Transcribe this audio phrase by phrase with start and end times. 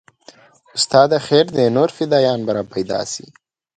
[0.77, 3.25] استاده خير دى نور فدايان به راپيدا سي.